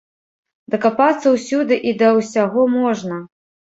[0.75, 3.25] Дакапацца ўсюды і да ўсяго можна.